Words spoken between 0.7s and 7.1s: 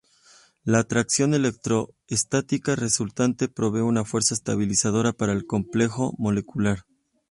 atracción electrostática resultante provee una fuerza estabilizadora para el complejo molecular.